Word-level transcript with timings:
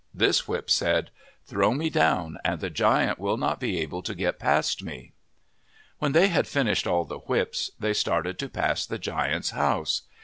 This 0.15 0.47
whip 0.47 0.71
said," 0.71 1.11
Throw 1.45 1.75
me 1.75 1.91
down 1.91 2.39
and 2.43 2.59
the 2.59 2.71
giant 2.71 3.19
will 3.19 3.37
not 3.37 3.59
be 3.59 3.77
able 3.81 4.01
to 4.01 4.15
get 4.15 4.39
past 4.39 4.81
me.' 4.81 5.13
When 5.99 6.13
they 6.13 6.29
had 6.29 6.47
finished 6.47 6.87
all 6.87 7.05
the 7.05 7.19
whips, 7.19 7.69
they 7.79 7.93
started 7.93 8.39
to 8.39 8.49
pass 8.49 8.83
the 8.83 8.97
giant's 8.97 9.51
house. 9.51 10.01